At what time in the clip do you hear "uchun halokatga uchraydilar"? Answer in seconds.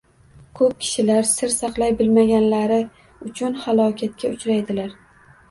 3.29-4.99